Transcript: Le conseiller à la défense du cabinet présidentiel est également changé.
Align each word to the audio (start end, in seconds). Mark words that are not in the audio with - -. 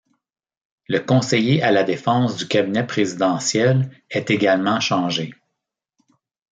Le 0.87 0.97
conseiller 0.97 1.61
à 1.61 1.69
la 1.69 1.83
défense 1.83 2.35
du 2.35 2.47
cabinet 2.47 2.87
présidentiel 2.87 3.91
est 4.09 4.31
également 4.31 4.79
changé. 4.79 5.31